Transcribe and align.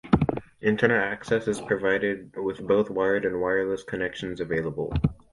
Internet 0.61 0.97
access 1.03 1.47
is 1.47 1.61
provided, 1.61 2.35
with 2.35 2.65
both 2.65 2.89
wired 2.89 3.23
and 3.23 3.39
wireless 3.39 3.83
connections 3.83 4.41
available. 4.41 4.91